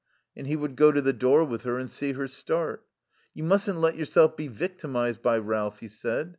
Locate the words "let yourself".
3.77-4.35